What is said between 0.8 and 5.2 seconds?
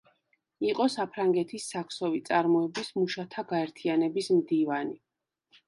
საფრანგეთის საქსოვი წარმოების მუშათა გაერთიანების მდივანი.